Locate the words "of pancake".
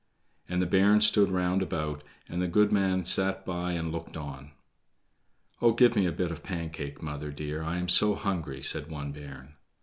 6.31-7.03